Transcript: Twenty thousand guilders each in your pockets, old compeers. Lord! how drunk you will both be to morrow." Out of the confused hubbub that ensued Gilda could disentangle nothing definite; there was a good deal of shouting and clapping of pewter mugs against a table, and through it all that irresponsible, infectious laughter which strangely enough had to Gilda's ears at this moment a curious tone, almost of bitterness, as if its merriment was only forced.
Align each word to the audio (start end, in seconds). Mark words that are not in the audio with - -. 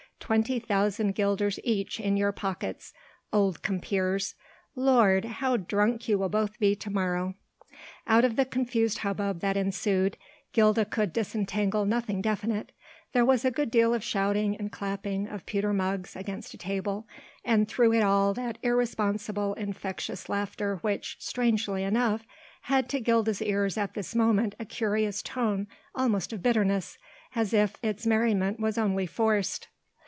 Twenty 0.21 0.59
thousand 0.59 1.13
guilders 1.15 1.59
each 1.61 1.99
in 1.99 2.15
your 2.15 2.31
pockets, 2.31 2.93
old 3.33 3.61
compeers. 3.63 4.33
Lord! 4.75 5.25
how 5.25 5.57
drunk 5.57 6.07
you 6.07 6.17
will 6.17 6.29
both 6.29 6.57
be 6.57 6.73
to 6.73 6.89
morrow." 6.89 7.35
Out 8.07 8.23
of 8.23 8.37
the 8.37 8.45
confused 8.45 8.99
hubbub 8.99 9.41
that 9.41 9.57
ensued 9.57 10.15
Gilda 10.53 10.85
could 10.85 11.11
disentangle 11.11 11.85
nothing 11.85 12.21
definite; 12.21 12.71
there 13.11 13.25
was 13.25 13.43
a 13.43 13.51
good 13.51 13.69
deal 13.69 13.93
of 13.93 14.05
shouting 14.05 14.55
and 14.55 14.71
clapping 14.71 15.27
of 15.27 15.45
pewter 15.45 15.73
mugs 15.73 16.15
against 16.15 16.53
a 16.53 16.57
table, 16.57 17.07
and 17.43 17.67
through 17.67 17.91
it 17.91 18.03
all 18.03 18.33
that 18.33 18.57
irresponsible, 18.61 19.53
infectious 19.55 20.29
laughter 20.29 20.77
which 20.77 21.17
strangely 21.19 21.83
enough 21.83 22.21
had 22.61 22.87
to 22.87 23.01
Gilda's 23.01 23.41
ears 23.41 23.77
at 23.77 23.95
this 23.95 24.15
moment 24.15 24.55
a 24.59 24.63
curious 24.65 25.21
tone, 25.21 25.67
almost 25.93 26.31
of 26.31 26.41
bitterness, 26.43 26.97
as 27.35 27.51
if 27.53 27.75
its 27.83 28.05
merriment 28.07 28.61
was 28.61 28.77
only 28.77 29.05
forced. 29.07 29.67